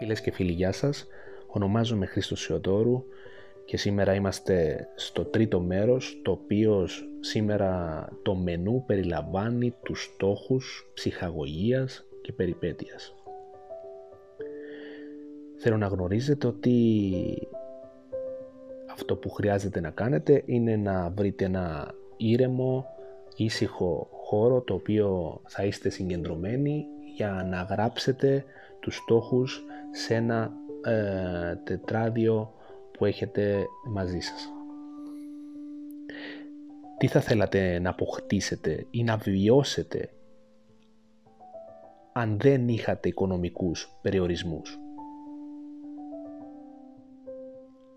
Φίλες 0.00 0.20
και 0.20 0.30
φίλοι, 0.30 0.52
γεια 0.52 0.72
σας. 0.72 1.06
Ονομάζομαι 1.46 2.06
Χρήστος 2.06 2.40
Σιωτόρου 2.40 3.04
και 3.64 3.76
σήμερα 3.76 4.14
είμαστε 4.14 4.88
στο 4.94 5.24
τρίτο 5.24 5.60
μέρος, 5.60 6.20
το 6.24 6.30
οποίος 6.30 7.08
σήμερα 7.20 8.08
το 8.22 8.34
μενού 8.34 8.84
περιλαμβάνει 8.86 9.74
τους 9.82 10.02
στόχους 10.02 10.90
ψυχαγωγίας 10.94 12.06
και 12.22 12.32
περιπέτειας. 12.32 13.14
Θέλω 15.56 15.76
να 15.76 15.86
γνωρίζετε 15.86 16.46
ότι 16.46 17.48
αυτό 18.92 19.16
που 19.16 19.30
χρειάζεται 19.30 19.80
να 19.80 19.90
κάνετε 19.90 20.42
είναι 20.46 20.76
να 20.76 21.10
βρείτε 21.10 21.44
ένα 21.44 21.94
ήρεμο, 22.16 22.86
ήσυχο 23.36 24.08
χώρο 24.12 24.60
το 24.60 24.74
οποίο 24.74 25.40
θα 25.46 25.64
είστε 25.64 25.88
συγκεντρωμένοι 25.88 26.84
για 27.16 27.46
να 27.50 27.62
γράψετε 27.62 28.44
τους 28.80 28.96
στόχους 28.96 29.64
σε 29.90 30.14
ένα 30.14 30.52
ε, 30.84 31.56
τετράδιο 31.64 32.54
που 32.92 33.04
έχετε 33.04 33.66
μαζί 33.92 34.20
σας. 34.20 34.52
Τι 36.98 37.06
θα 37.06 37.20
θέλατε 37.20 37.78
να 37.78 37.90
αποκτήσετε 37.90 38.86
ή 38.90 39.02
να 39.02 39.16
βιώσετε 39.16 40.10
αν 42.12 42.38
δεν 42.40 42.68
είχατε 42.68 43.08
οικονομικούς 43.08 43.98
περιορισμούς; 44.02 44.78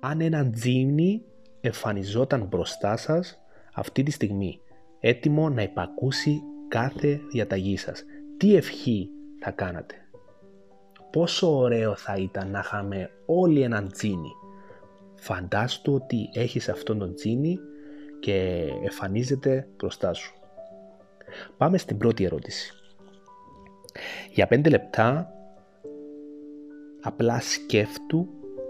Αν 0.00 0.20
ένα 0.20 0.50
τζίμνι 0.50 1.24
εμφανιζόταν 1.60 2.46
μπροστά 2.46 2.96
σας 2.96 3.40
αυτή 3.74 4.02
τη 4.02 4.10
στιγμή, 4.10 4.60
έτοιμο 5.00 5.48
να 5.48 5.62
υπακούσει 5.62 6.42
κάθε 6.68 7.20
διαταγή 7.32 7.76
σας, 7.76 8.04
τι 8.36 8.56
ευχή 8.56 9.10
θα 9.40 9.50
κάνατε; 9.50 9.94
Πόσο 11.12 11.56
ωραίο 11.56 11.94
θα 11.96 12.16
ήταν 12.16 12.50
να 12.50 12.58
είχαμε 12.58 13.10
όλοι 13.26 13.60
έναν 13.62 13.90
τζίνι. 13.92 14.30
Φαντάστο 15.14 15.94
ότι 15.94 16.28
έχεις 16.32 16.68
αυτόν 16.68 16.98
τον 16.98 17.14
τζίνι 17.14 17.58
και 18.20 18.68
εμφανίζεται 18.82 19.68
μπροστά 19.76 20.12
σου. 20.12 20.34
Πάμε 21.56 21.78
στην 21.78 21.98
πρώτη 21.98 22.24
ερώτηση. 22.24 22.72
Για 24.32 24.46
πέντε 24.46 24.68
λεπτά 24.68 25.32
απλά 27.02 27.40
σκέφτου 27.40 28.28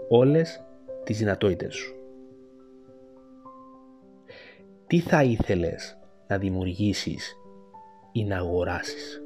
όλες 0.09 0.63
τις 1.03 1.17
δυνατότητες 1.17 1.75
σου. 1.75 1.95
Τι 4.87 4.99
θα 4.99 5.23
ήθελες 5.23 5.97
να 6.27 6.37
δημιουργήσεις 6.37 7.35
ή 8.11 8.23
να 8.23 8.37
αγοράσεις; 8.37 9.21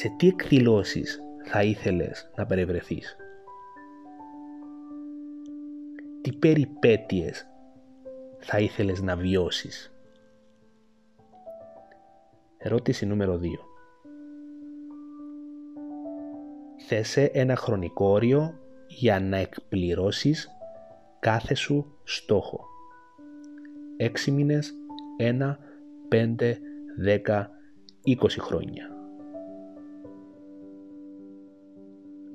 Σε 0.00 0.14
τι 0.16 0.26
εκδηλώσεις 0.26 1.22
θα 1.44 1.62
ήθελες 1.62 2.30
να 2.36 2.46
περιβρεθείς; 2.46 3.16
Τι 6.20 6.32
περιπέτειες 6.32 7.46
θα 8.38 8.58
ήθελες 8.58 9.00
να 9.00 9.16
βιώσεις; 9.16 9.92
Ερώτηση 12.58 13.06
νούμερο 13.06 13.38
2. 13.38 13.46
Θέσε 16.86 17.22
ένα 17.22 17.56
χρονικό 17.56 18.06
όριο 18.06 18.58
για 18.86 19.20
να 19.20 19.36
εκπληρώσεις 19.36 20.48
κάθε 21.20 21.54
σου 21.54 21.98
στόχο. 22.04 22.64
6 23.96 24.30
μήνες, 24.32 24.74
1, 25.18 25.58
5, 26.08 26.58
10, 26.96 27.50
20 28.04 28.40
χρόνια. 28.40 28.99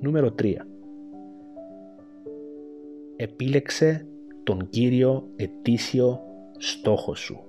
Νούμερο 0.06 0.34
3. 0.42 0.56
Επίλεξε 3.16 4.08
τον 4.44 4.70
κύριο 4.70 5.28
ετήσιο 5.36 6.20
στόχο 6.58 7.16
σου. 7.16 7.44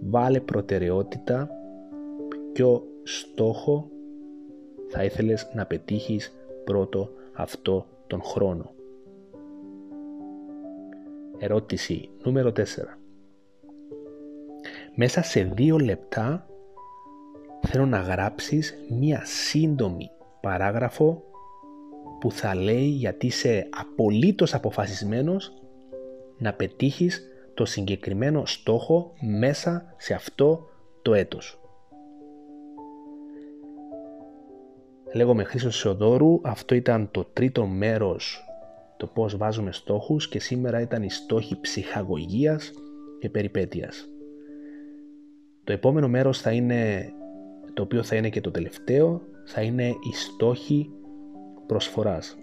Βάλε 0.00 0.40
προτεραιότητα 0.40 1.50
ποιο 2.52 2.82
στόχο 3.02 3.90
θα 4.88 5.04
ήθελες 5.04 5.50
να 5.54 5.66
πετύχεις 5.66 6.34
πρώτο 6.64 7.10
αυτό 7.32 7.86
τον 8.06 8.22
χρόνο. 8.22 8.74
Ερώτηση 11.38 12.08
νούμερο 12.22 12.52
4. 12.56 12.62
Μέσα 14.94 15.22
σε 15.22 15.42
δύο 15.54 15.78
λεπτά 15.78 16.46
θέλω 17.60 17.86
να 17.86 17.98
γράψεις 17.98 18.74
μία 18.88 19.24
σύντομη 19.24 20.08
παράγραφο 20.44 21.22
που 22.20 22.30
θα 22.30 22.54
λέει 22.54 22.86
γιατί 22.86 23.26
είσαι 23.26 23.68
απολύτως 23.70 24.54
αποφασισμένος 24.54 25.52
να 26.38 26.52
πετύχεις 26.52 27.22
το 27.54 27.64
συγκεκριμένο 27.64 28.46
στόχο 28.46 29.12
μέσα 29.20 29.94
σε 29.96 30.14
αυτό 30.14 30.68
το 31.02 31.14
έτος. 31.14 31.58
Λέγομαι 35.14 35.44
Χρήστος 35.44 35.76
Σιωδόρου, 35.76 36.40
αυτό 36.42 36.74
ήταν 36.74 37.08
το 37.10 37.24
τρίτο 37.32 37.66
μέρος 37.66 38.44
το 38.96 39.06
πώς 39.06 39.36
βάζουμε 39.36 39.72
στόχους 39.72 40.28
και 40.28 40.40
σήμερα 40.40 40.80
ήταν 40.80 41.02
οι 41.02 41.10
στόχοι 41.10 41.60
ψυχαγωγίας 41.60 42.72
και 43.18 43.30
περιπέτειας. 43.30 44.08
Το 45.64 45.72
επόμενο 45.72 46.08
μέρος 46.08 46.40
θα 46.40 46.50
είναι, 46.52 47.12
το 47.74 47.82
οποίο 47.82 48.02
θα 48.02 48.16
είναι 48.16 48.28
και 48.28 48.40
το 48.40 48.50
τελευταίο, 48.50 49.22
θα 49.44 49.62
είναι 49.62 49.88
οι 49.88 50.12
στόχοι 50.12 50.90
προσφοράς. 51.66 52.36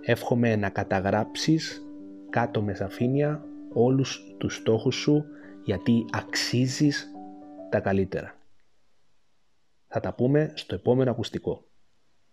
Εύχομαι 0.00 0.56
να 0.56 0.70
καταγράψεις 0.70 1.86
κάτω 2.30 2.62
με 2.62 2.74
σαφήνεια 2.74 3.44
όλους 3.72 4.34
τους 4.38 4.54
στόχους 4.54 4.94
σου 4.94 5.24
γιατί 5.64 6.04
αξίζεις 6.12 7.10
τα 7.70 7.80
καλύτερα. 7.80 8.34
Θα 9.88 10.00
τα 10.00 10.14
πούμε 10.14 10.52
στο 10.54 10.74
επόμενο 10.74 11.10
ακουστικό. 11.10 11.64